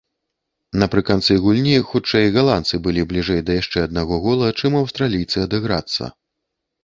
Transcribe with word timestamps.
Напрыканцы 0.83 1.35
гульні 1.43 1.73
хутчэй 1.89 2.29
галандцы 2.37 2.79
былі 2.87 3.03
бліжэй 3.11 3.41
да 3.49 3.57
яшчэ 3.61 3.77
аднаго 3.89 4.19
гола, 4.25 4.47
чым 4.61 4.71
аўстралійцы 4.83 5.37
адыграцца. 5.47 6.03